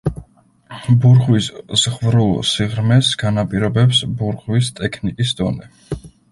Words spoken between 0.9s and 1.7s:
ბურღვის